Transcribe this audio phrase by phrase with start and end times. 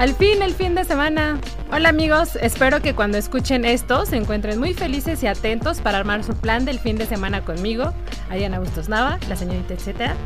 [0.00, 1.38] Al fin, el fin de semana.
[1.70, 6.24] Hola amigos, espero que cuando escuchen esto se encuentren muy felices y atentos para armar
[6.24, 7.92] su plan del fin de semana conmigo,
[8.30, 10.16] Ariana Bustos Nava, la señorita etcétera.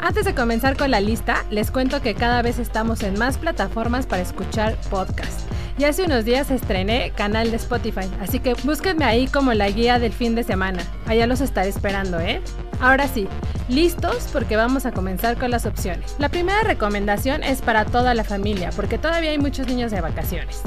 [0.00, 4.06] Antes de comenzar con la lista, les cuento que cada vez estamos en más plataformas
[4.06, 5.40] para escuchar podcast.
[5.76, 9.98] Y hace unos días estrené canal de Spotify, así que búsquenme ahí como la guía
[9.98, 10.84] del fin de semana.
[11.06, 12.40] Allá los estaré esperando, ¿eh?
[12.80, 13.26] Ahora sí,
[13.68, 16.14] listos porque vamos a comenzar con las opciones.
[16.18, 20.62] La primera recomendación es para toda la familia, porque todavía hay muchos niños de vacaciones.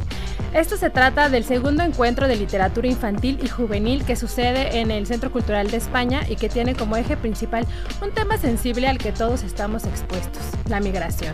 [0.54, 5.08] Esto se trata del segundo encuentro de literatura infantil y juvenil que sucede en el
[5.08, 7.66] Centro Cultural de España y que tiene como eje principal
[8.02, 11.34] un tema sensible al que todos estamos expuestos, la migración.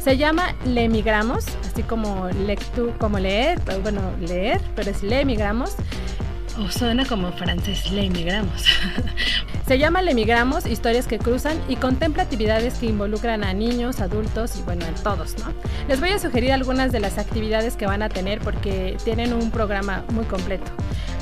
[0.00, 5.76] Se llama Le Migramos, así como, lectu, como leer, bueno, leer, pero es Le Migramos.
[6.58, 8.64] O suena como francés, Le Migramos.
[9.66, 14.56] Se llama Le Migramos, historias que cruzan y contempla actividades que involucran a niños, adultos
[14.58, 15.52] y bueno, a todos, ¿no?
[15.86, 19.50] Les voy a sugerir algunas de las actividades que van a tener porque tienen un
[19.50, 20.72] programa muy completo.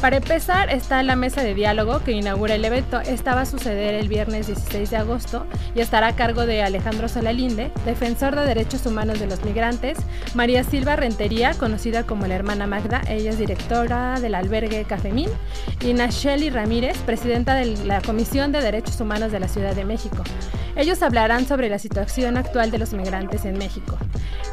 [0.01, 3.01] Para empezar está la mesa de diálogo que inaugura el evento.
[3.01, 7.09] Esta va a suceder el viernes 16 de agosto y estará a cargo de Alejandro
[7.09, 9.99] Solalinde, defensor de derechos humanos de los migrantes,
[10.35, 15.31] María Silva Rentería, conocida como la hermana Magda, ella es directora del albergue Cafemín,
[15.85, 20.23] y Nacheli Ramírez, presidenta de la Comisión de Derechos Humanos de la Ciudad de México.
[20.79, 23.99] Ellos hablarán sobre la situación actual de los migrantes en México.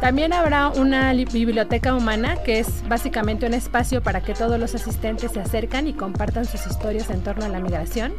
[0.02, 5.34] También habrá una biblioteca humana que es básicamente un espacio para que todos los asistentes
[5.34, 8.12] se acercan y compartan sus historias en torno a la migración.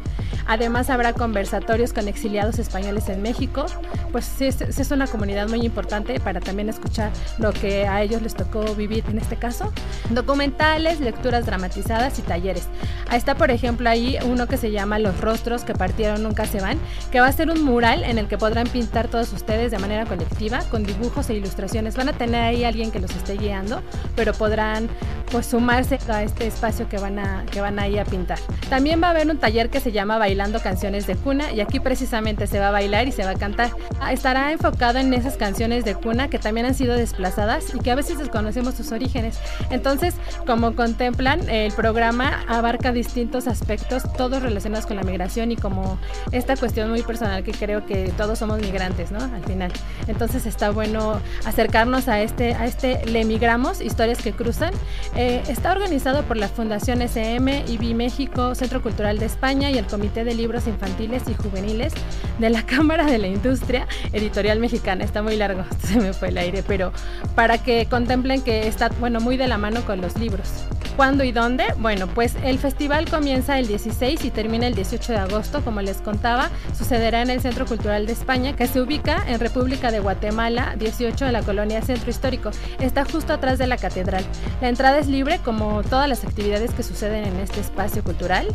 [0.47, 3.65] Además habrá conversatorios con exiliados españoles en México,
[4.13, 8.33] pues sí, es, una comunidad muy importante para también escuchar lo que a ellos les
[8.33, 9.73] tocó vivir en este caso.
[10.11, 12.67] Documentales, lecturas dramatizadas y talleres.
[13.09, 16.61] Ahí está por ejemplo ahí uno que se llama Los rostros que partieron nunca se
[16.61, 16.79] van,
[17.11, 20.05] que va a ser un mural en el que podrán pintar todos ustedes de manera
[20.05, 21.95] colectiva con dibujos e ilustraciones.
[21.95, 23.81] Van a tener ahí alguien que los esté guiando,
[24.15, 24.89] pero podrán
[25.31, 28.39] pues sumarse a este espacio que van a que van ahí a pintar.
[28.69, 31.79] También va a haber un taller que se llama Bailando canciones de cuna y aquí
[31.79, 33.71] precisamente se va a bailar y se va a cantar.
[33.99, 37.91] Ah, estará enfocado en esas canciones de cuna que también han sido desplazadas y que
[37.91, 39.39] a veces desconocemos sus orígenes.
[39.69, 40.15] Entonces,
[40.45, 45.99] como contemplan, el programa abarca distintos aspectos, todos relacionados con la migración y como
[46.31, 49.19] esta cuestión muy personal que creo que todos somos migrantes, ¿no?
[49.19, 49.71] Al final.
[50.07, 54.73] Entonces está bueno acercarnos a este, a este Le Migramos, historias que cruzan.
[55.19, 59.87] Eh, está organizado por la Fundación SM, IBI México, Centro Cultural de España y el
[59.87, 61.91] Comité de Libros Infantiles y Juveniles
[62.37, 65.03] de la Cámara de la Industria Editorial Mexicana.
[65.03, 66.91] Está muy largo, se me fue el aire, pero
[67.33, 70.49] para que contemplen que está, bueno, muy de la mano con los libros.
[70.97, 71.65] ¿Cuándo y dónde?
[71.77, 75.97] Bueno, pues el festival comienza el 16 y termina el 18 de agosto, como les
[75.97, 76.49] contaba.
[76.75, 81.25] Sucederá en el Centro Cultural de España, que se ubica en República de Guatemala, 18
[81.25, 82.49] de la colonia Centro Histórico.
[82.79, 84.25] Está justo atrás de la catedral.
[84.59, 88.47] La entrada es libre, como todas las actividades que suceden en este espacio cultural.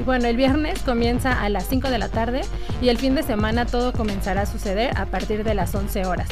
[0.00, 2.42] Y bueno, el viernes comienza a las 5 de la tarde
[2.80, 6.28] y el fin de semana todo comenzará a suceder a partir de las 11 horas.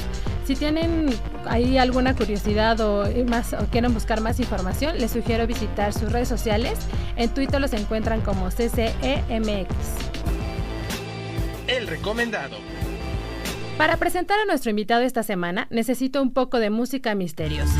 [0.46, 1.08] Si tienen
[1.48, 6.28] ahí alguna curiosidad o, más, o quieren buscar más información, les sugiero visitar sus redes
[6.28, 6.78] sociales.
[7.16, 9.68] En Twitter los encuentran como CCEMX.
[11.66, 12.56] El recomendado.
[13.78, 17.76] Para presentar a nuestro invitado esta semana, necesito un poco de música misteriosa.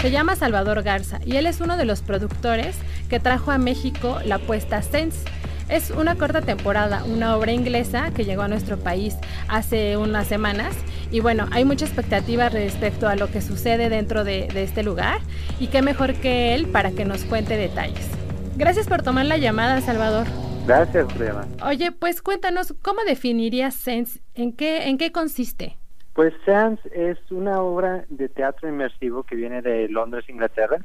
[0.00, 2.76] Se llama Salvador Garza y él es uno de los productores
[3.10, 5.24] que trajo a México la puesta Sense
[5.70, 9.14] es una corta temporada, una obra inglesa que llegó a nuestro país
[9.46, 10.74] hace unas semanas
[11.10, 15.20] y bueno, hay mucha expectativa respecto a lo que sucede dentro de, este lugar
[15.58, 18.10] y qué mejor que él para que nos cuente detalles.
[18.56, 20.26] Gracias por tomar la llamada, Salvador.
[20.66, 21.46] Gracias, Prema.
[21.66, 24.20] Oye, pues cuéntanos, ¿cómo definirías Sense?
[24.34, 25.76] ¿En qué, en qué consiste?
[26.12, 30.78] Pues Sense es una obra de teatro inmersivo que viene de Londres, Inglaterra.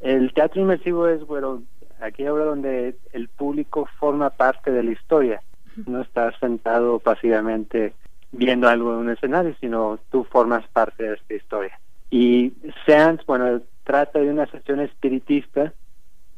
[0.00, 1.62] El teatro inmersivo es, bueno,
[2.00, 5.42] aquí habla donde el público forma parte de la historia,
[5.86, 7.94] no estás sentado pasivamente
[8.36, 11.78] viendo algo en un escenario, sino tú formas parte de esta historia.
[12.10, 12.52] Y
[12.86, 15.72] Seance, bueno, trata de una sesión espiritista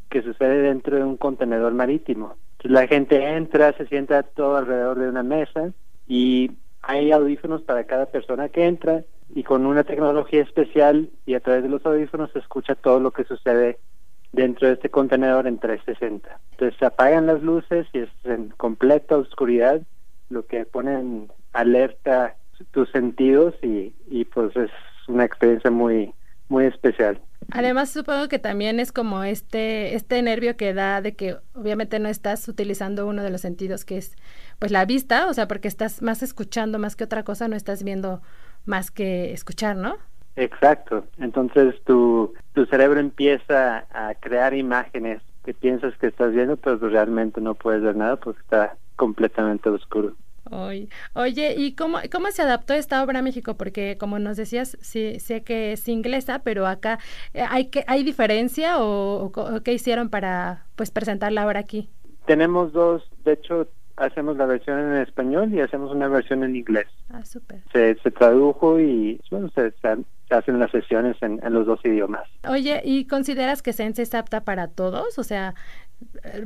[0.08, 2.36] que sucede dentro de un contenedor marítimo.
[2.62, 5.72] la gente entra, se sienta todo alrededor de una mesa
[6.08, 6.52] y
[6.82, 9.04] hay audífonos para cada persona que entra
[9.34, 13.10] y con una tecnología especial y a través de los audífonos se escucha todo lo
[13.10, 13.78] que sucede
[14.32, 16.40] dentro de este contenedor en 360.
[16.52, 19.82] Entonces se apagan las luces y es en completa oscuridad,
[20.28, 22.36] lo que pone en alerta
[22.70, 24.70] tus sentidos y, y pues es
[25.08, 26.12] una experiencia muy
[26.48, 27.20] muy especial.
[27.52, 32.08] Además, supongo que también es como este, este nervio que da de que obviamente no
[32.08, 34.16] estás utilizando uno de los sentidos que es
[34.58, 37.84] pues la vista, o sea, porque estás más escuchando más que otra cosa, no estás
[37.84, 38.20] viendo
[38.64, 39.96] más que escuchar, ¿no?
[40.34, 41.06] Exacto.
[41.18, 47.40] Entonces tu, tu cerebro empieza a crear imágenes que piensas que estás viendo, pero realmente
[47.40, 50.14] no puedes ver nada porque está completamente oscuro.
[51.14, 53.54] Oye, ¿y cómo, cómo se adaptó esta obra a México?
[53.56, 56.98] Porque como nos decías, sí, sé que es inglesa, pero acá
[57.34, 59.32] eh, hay que hay diferencia o,
[59.64, 61.88] qué hicieron para pues presentar la obra aquí.
[62.26, 66.86] Tenemos dos, de hecho hacemos la versión en español y hacemos una versión en inglés.
[67.08, 67.62] Ah, súper.
[67.72, 69.72] Se, se tradujo y bueno, se,
[70.28, 72.28] hacen las sesiones en, en, los dos idiomas.
[72.46, 75.18] Oye, ¿y consideras que Sense es apta para todos?
[75.18, 75.54] O sea,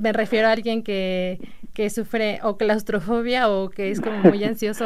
[0.01, 1.39] me refiero a alguien que,
[1.73, 4.85] que sufre o claustrofobia o que es como muy ansioso.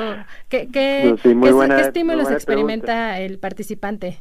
[0.49, 4.19] ¿Qué, qué, pues estímulos experimenta el participante?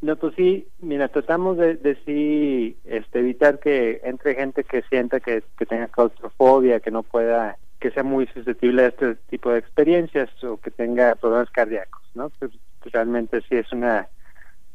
[0.00, 5.18] No, pues sí, mira, tratamos de, de sí este, evitar que entre gente que sienta
[5.18, 9.58] que, que tenga claustrofobia, que no pueda, que sea muy susceptible a este tipo de
[9.58, 12.30] experiencias o que tenga problemas cardíacos, ¿no?
[12.38, 12.52] Pues,
[12.92, 14.08] realmente sí es una,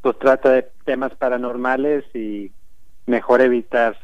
[0.02, 2.52] pues trata de temas paranormales y
[3.06, 3.96] mejor evitar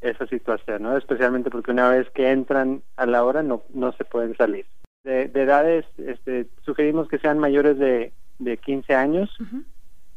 [0.00, 0.96] esa situación, ¿no?
[0.96, 4.66] Especialmente porque una vez que entran a la hora no, no se pueden salir.
[5.04, 9.30] De, edades, este, sugerimos que sean mayores de, de 15 años,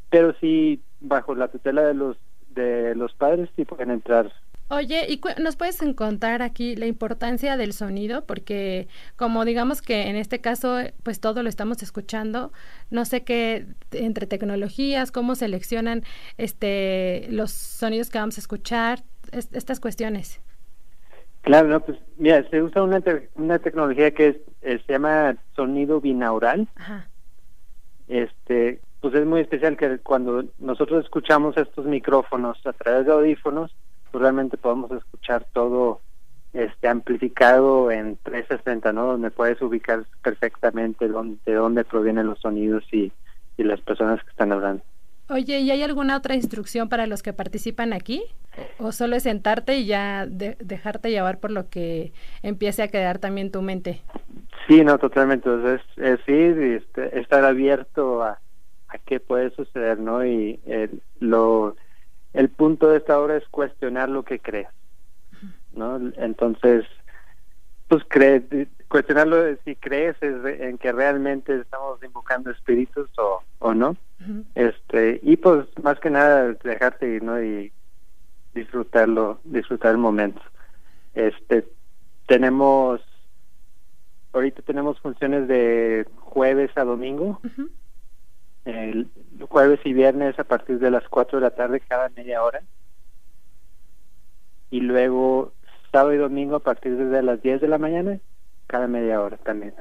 [0.09, 2.17] pero sí bajo la tutela de los
[2.49, 4.33] de los padres sí pueden entrar
[4.71, 8.25] Oye, ¿y nos puedes contar aquí la importancia del sonido?
[8.27, 12.51] Porque como digamos que en este caso, pues todo lo estamos escuchando,
[12.91, 16.03] no sé qué, entre tecnologías, cómo seleccionan
[16.37, 20.41] este los sonidos que vamos a escuchar, estas cuestiones.
[21.41, 23.01] Claro, no, pues mira, se usa una,
[23.35, 26.67] una tecnología que es, eh, se llama sonido binaural.
[26.75, 27.07] Ajá.
[28.07, 33.73] Este, pues es muy especial que cuando nosotros escuchamos estos micrófonos a través de audífonos,
[34.11, 36.01] pues realmente podemos escuchar todo
[36.53, 39.05] este amplificado en 360, ¿no?
[39.05, 43.11] Donde puedes ubicar perfectamente dónde, de dónde provienen los sonidos y,
[43.57, 44.83] y las personas que están hablando.
[45.29, 48.23] Oye, ¿y hay alguna otra instrucción para los que participan aquí?
[48.79, 53.51] ¿O solo es sentarte y ya dejarte llevar por lo que empiece a quedar también
[53.51, 54.01] tu mente?
[54.67, 55.49] Sí, no, totalmente.
[55.75, 58.39] es, es ir y este, estar abierto a,
[58.87, 60.25] a qué puede suceder, ¿no?
[60.25, 61.75] Y el, lo
[62.33, 64.67] el punto de esta obra es cuestionar lo que crees,
[65.73, 65.97] ¿no?
[66.17, 66.85] Entonces,
[67.89, 68.03] pues
[68.87, 73.97] cuestionarlo de si crees en que realmente estamos invocando espíritus o, o no.
[74.55, 77.41] Este, y pues más que nada dejarte ir, ¿no?
[77.41, 77.71] Y
[78.53, 80.41] disfrutarlo, disfrutar el momento.
[81.13, 81.67] Este,
[82.27, 83.01] tenemos
[84.31, 87.41] ahorita tenemos funciones de jueves a domingo
[88.65, 89.09] el
[89.47, 92.61] jueves y viernes a partir de las 4 de la tarde cada media hora.
[94.69, 95.53] Y luego
[95.91, 98.19] sábado y domingo a partir de las 10 de la mañana
[98.67, 99.73] cada media hora también.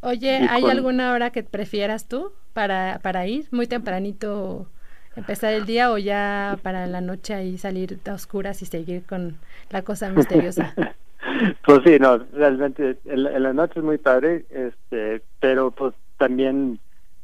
[0.00, 3.48] Oye, ¿hay alguna hora que prefieras tú para, para ir?
[3.50, 4.68] ¿Muy tempranito
[5.16, 9.36] empezar el día o ya para la noche ahí salir a oscuras y seguir con
[9.70, 10.74] la cosa misteriosa?
[11.66, 16.78] pues sí, no, realmente en, en la noche es muy padre, este, pero pues también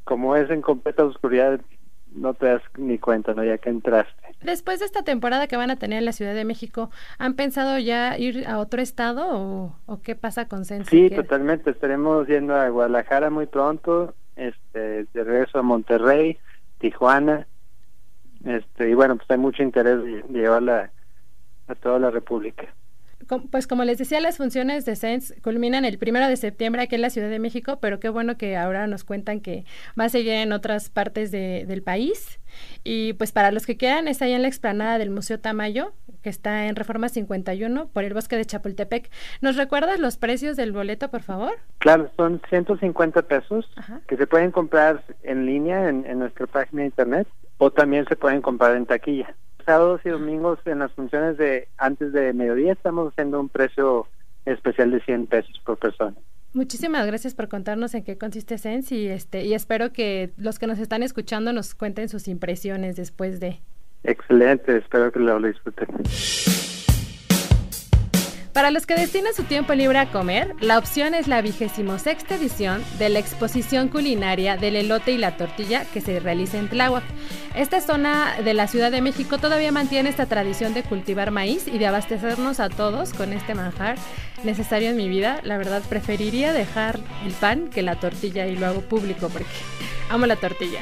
[0.04, 1.60] como es en completa oscuridad,
[2.14, 3.44] no te das ni cuenta, ¿no?
[3.44, 4.12] Ya que entraste.
[4.42, 7.78] Después de esta temporada que van a tener en la Ciudad de México, ¿han pensado
[7.78, 10.90] ya ir a otro estado o, qué pasa con Sense?
[10.90, 11.70] Sí, totalmente.
[11.70, 16.38] Estaremos yendo a Guadalajara muy pronto, este, de regreso a Monterrey,
[16.78, 17.46] Tijuana,
[18.44, 20.90] este, y bueno, pues hay mucho interés de llevarla
[21.68, 22.72] a toda la República
[23.50, 27.02] pues como les decía, las funciones de Sense culminan el primero de septiembre aquí en
[27.02, 29.64] la Ciudad de México, pero qué bueno que ahora nos cuentan que
[29.98, 32.38] va a seguir en otras partes del país.
[32.84, 36.30] Y pues para los que quieran, está ahí en la explanada del Museo Tamayo, que
[36.30, 39.10] está en Reforma 51 por el bosque de Chapultepec.
[39.40, 41.52] ¿Nos recuerdas los precios del boleto, por favor?
[41.78, 43.68] Claro, son 150 pesos
[44.06, 47.28] que se pueden comprar en línea en, en nuestra página de internet
[47.64, 52.12] o también se pueden comprar en taquilla sábados y domingos en las funciones de antes
[52.12, 54.08] de mediodía estamos haciendo un precio
[54.44, 56.16] especial de 100 pesos por persona.
[56.54, 60.66] Muchísimas gracias por contarnos en qué consiste Sense y este y espero que los que
[60.66, 63.60] nos están escuchando nos cuenten sus impresiones después de.
[64.02, 65.86] Excelente, espero que lo disfruten.
[68.52, 72.34] Para los que destinan su tiempo libre a comer, la opción es la vigésimo sexta
[72.34, 77.02] edición de la exposición culinaria del elote y la tortilla que se realiza en Tláhuac.
[77.54, 81.78] Esta zona de la Ciudad de México todavía mantiene esta tradición de cultivar maíz y
[81.78, 83.96] de abastecernos a todos con este manjar
[84.44, 85.40] necesario en mi vida.
[85.44, 89.46] La verdad, preferiría dejar el pan que la tortilla y lo hago público porque
[90.10, 90.80] amo la tortilla.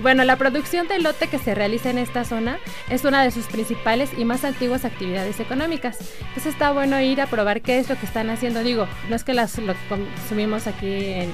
[0.00, 2.58] Bueno, la producción de elote que se realiza en esta zona
[2.88, 5.98] es una de sus principales y más antiguas actividades económicas.
[6.20, 8.62] Entonces está bueno ir a probar qué es lo que están haciendo.
[8.62, 11.30] Digo, no es que las, lo consumimos aquí en,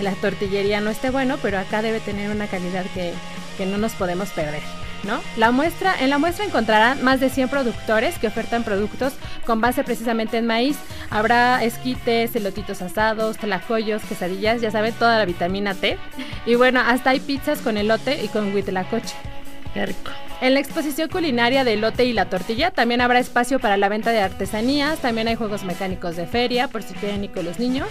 [0.00, 3.12] la tortillería no esté bueno, pero acá debe tener una calidad que,
[3.56, 4.62] que no nos podemos perder.
[5.04, 5.20] ¿No?
[5.36, 9.82] La muestra, en la muestra encontrarán más de 100 productores que ofertan productos con base
[9.82, 10.76] precisamente en maíz.
[11.10, 15.98] Habrá esquites, elotitos asados, tlacoyos, quesadillas, ya saben, toda la vitamina T.
[16.46, 19.16] Y bueno, hasta hay pizzas con elote y con huitlacoche.
[19.74, 20.12] Qué rico.
[20.42, 24.10] En la exposición culinaria de elote y la tortilla también habrá espacio para la venta
[24.10, 27.86] de artesanías, también hay juegos mecánicos de feria por si quieren ir con los niños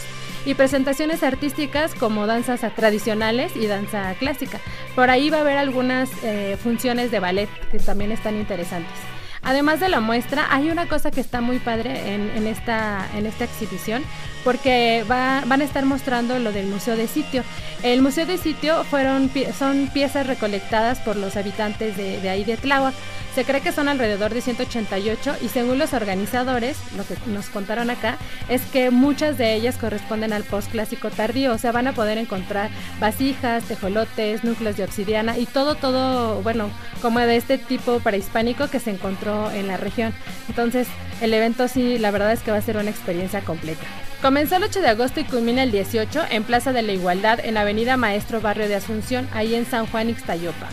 [0.45, 4.59] y presentaciones artísticas como danzas tradicionales y danza clásica.
[4.95, 8.99] Por ahí va a haber algunas eh, funciones de ballet que también están interesantes.
[9.43, 13.45] Además de la muestra, hay una cosa que está muy padre en, esta, en esta
[13.45, 14.03] exhibición,
[14.43, 17.43] porque van a estar mostrando lo del Museo de Sitio.
[17.83, 22.93] El Museo de Sitio fueron, son piezas recolectadas por los habitantes de, ahí de Tláhuac.
[23.33, 27.89] Se cree que son alrededor de 188 y según los organizadores, lo que nos contaron
[27.89, 28.17] acá,
[28.49, 32.69] es que muchas de ellas corresponden al postclásico tardío, o sea, van a poder encontrar
[32.99, 36.69] vasijas, tejolotes, núcleos de obsidiana y todo, todo, bueno,
[37.01, 40.13] como de este tipo prehispánico que se encontró en la región.
[40.49, 40.87] Entonces,
[41.21, 43.85] el evento sí, la verdad es que va a ser una experiencia completa.
[44.31, 47.57] Comenzó el 8 de agosto y culmina el 18 en Plaza de la Igualdad en
[47.57, 50.69] Avenida Maestro Barrio de Asunción, ahí en San Juan Ixtayopa.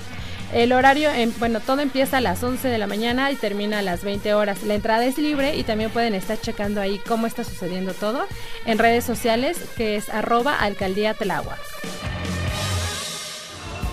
[0.52, 1.10] El horario,
[1.40, 4.62] bueno, todo empieza a las 11 de la mañana y termina a las 20 horas.
[4.62, 8.28] La entrada es libre y también pueden estar checando ahí cómo está sucediendo todo
[8.64, 11.58] en redes sociales, que es arroba alcaldía Telagua.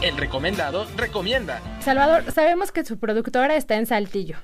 [0.04, 1.60] El recomendado recomienda.
[1.80, 4.38] Salvador, sabemos que su productora está en Saltillo.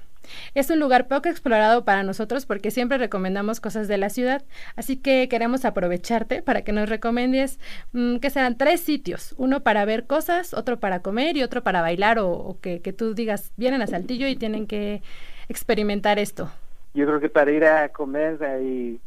[0.55, 4.43] Es un lugar poco explorado para nosotros porque siempre recomendamos cosas de la ciudad,
[4.75, 7.59] así que queremos aprovecharte para que nos recomiendes
[7.93, 11.81] mm, que sean tres sitios, uno para ver cosas, otro para comer y otro para
[11.81, 15.01] bailar o, que, tú digas, vienen a Saltillo y tienen que
[15.49, 16.51] experimentar esto.
[16.93, 18.99] Yo creo que para ir a comer hay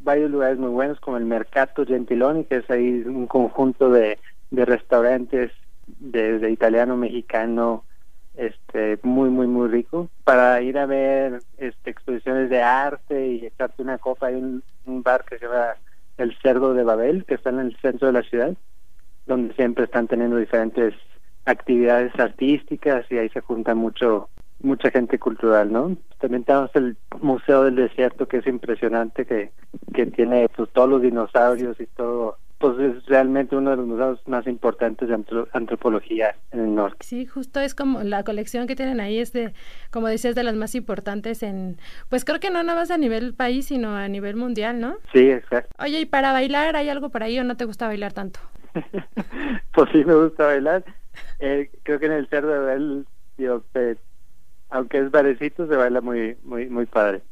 [0.00, 4.18] varios lugares muy buenos como el Mercato Gentiloni, que es ahí un conjunto de,
[4.50, 5.50] de restaurantes
[5.98, 7.84] desde italiano, mexicano,
[8.36, 10.08] este muy muy muy rico.
[10.24, 14.62] Para ir a ver este exposiciones de arte y echarte una copa hay un,
[15.02, 15.76] bar que se llama
[16.18, 18.54] el Cerdo de Babel que está en el centro de la ciudad
[19.26, 20.94] donde siempre están teniendo diferentes
[21.44, 24.28] actividades artísticas y ahí se junta mucho
[24.60, 29.52] mucha gente cultural no también tenemos el Museo del Desierto que es impresionante que
[29.94, 34.20] que tiene pues todos los dinosaurios y todo pues es realmente uno de los museos
[34.26, 35.18] más importantes de
[35.52, 36.98] antropología en el norte.
[37.00, 39.52] Sí, justo es como la colección que tienen ahí es de,
[39.90, 41.78] como decías, de las más importantes en,
[42.08, 44.98] pues creo que no nada más a nivel país, sino a nivel mundial, ¿no?
[45.12, 45.74] Sí, exacto.
[45.82, 48.38] Oye, ¿y para bailar hay algo por ahí o no te gusta bailar tanto?
[49.74, 50.84] pues sí me gusta bailar.
[51.40, 53.06] Eh, creo que en el cerdo de él,
[54.70, 57.22] aunque es barecito, se baila muy, muy, muy padre.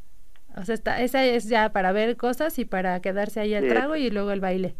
[0.57, 3.95] O sea, está, esa es ya para ver cosas y para quedarse ahí al trago
[3.95, 4.75] y luego el baile.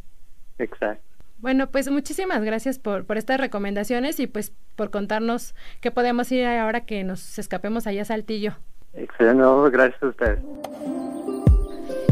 [0.61, 1.03] Exacto.
[1.39, 6.45] Bueno, pues muchísimas gracias por, por estas recomendaciones y pues por contarnos qué podemos ir
[6.45, 8.57] ahora que nos escapemos allá a Saltillo.
[8.93, 10.39] Excelente, gracias a ustedes.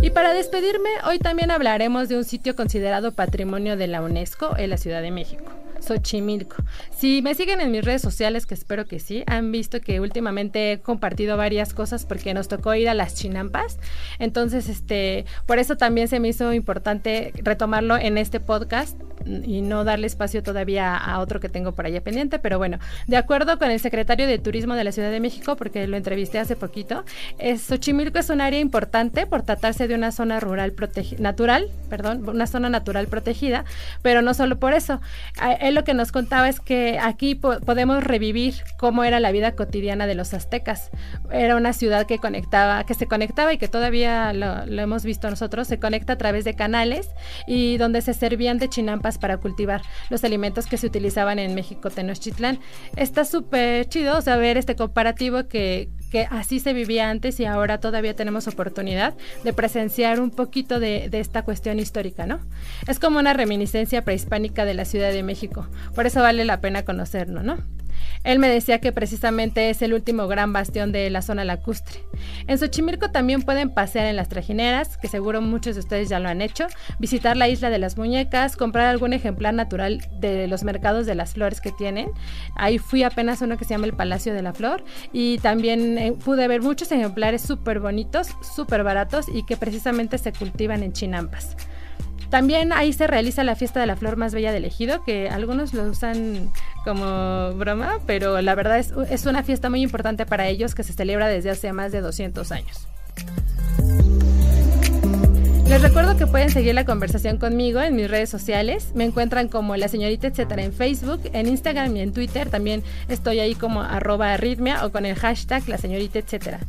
[0.00, 4.70] Y para despedirme, hoy también hablaremos de un sitio considerado patrimonio de la UNESCO en
[4.70, 5.44] la Ciudad de México.
[5.88, 6.62] Xochimilco.
[6.94, 10.72] Si me siguen en mis redes sociales, que espero que sí, han visto que últimamente
[10.72, 13.78] he compartido varias cosas porque nos tocó ir a las chinampas.
[14.18, 18.98] Entonces, este, por eso también se me hizo importante retomarlo en este podcast
[19.44, 23.16] y no darle espacio todavía a otro que tengo por allá pendiente, pero bueno, de
[23.16, 26.56] acuerdo con el secretario de Turismo de la Ciudad de México, porque lo entrevisté hace
[26.56, 27.04] poquito,
[27.38, 30.74] es, Xochimilco es un área importante por tratarse de una zona rural
[31.18, 33.64] natural, perdón, una zona natural protegida,
[34.02, 35.00] pero no solo por eso.
[35.60, 40.06] Él lo que nos contaba es que aquí podemos revivir cómo era la vida cotidiana
[40.06, 40.90] de los aztecas.
[41.30, 45.28] Era una ciudad que conectaba, que se conectaba y que todavía lo, lo hemos visto
[45.28, 47.10] nosotros, se conecta a través de canales
[47.46, 51.90] y donde se servían de chinampas para cultivar los alimentos que se utilizaban en México
[51.90, 52.58] Tenochtitlán.
[52.96, 58.14] Está súper chido, saber este comparativo que, que así se vivía antes y ahora todavía
[58.14, 62.40] tenemos oportunidad de presenciar un poquito de, de, esta cuestión histórica, ¿no?
[62.86, 66.84] Es como una reminiscencia prehispánica de la Ciudad de México, por eso vale la pena
[66.84, 67.58] conocerlo, ¿no?
[68.24, 72.00] Él me decía que precisamente es el último gran bastión de la zona lacustre.
[72.46, 76.28] En Xochimilco también pueden pasear en las trajineras, que seguro muchos de ustedes ya lo
[76.28, 76.66] han hecho,
[76.98, 81.34] visitar la isla de las muñecas, comprar algún ejemplar natural de los mercados de las
[81.34, 82.10] flores que tienen.
[82.56, 86.12] Ahí fui apenas uno que se llama el Palacio de la Flor y también eh,
[86.12, 91.56] pude ver muchos ejemplares súper bonitos, súper baratos y que precisamente se cultivan en Chinampas.
[92.30, 95.72] También ahí se realiza la fiesta de la flor más bella del ejido, que algunos
[95.72, 96.52] lo usan
[96.84, 100.92] como broma, pero la verdad es, es una fiesta muy importante para ellos que se
[100.92, 102.88] celebra desde hace más de 200 años.
[105.68, 108.92] Les recuerdo que pueden seguir la conversación conmigo en mis redes sociales.
[108.94, 112.48] Me encuentran como la señorita etcétera en Facebook, en Instagram y en Twitter.
[112.48, 116.60] También estoy ahí como arroba arritmia o con el hashtag la señorita etcétera.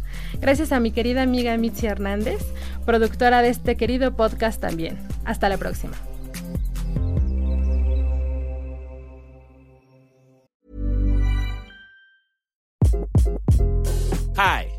[0.41, 2.39] Gracias a mi querida amiga Mitzi Hernández,
[2.85, 4.97] productora de este querido podcast también.
[5.23, 5.93] Hasta la próxima.
[14.35, 14.78] Hi,